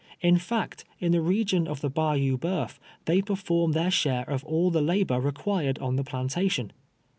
[0.19, 4.71] In fact, in the region of the Bayou Bujuf they i")erform their share of all
[4.71, 6.71] the la1)or required on the plantation.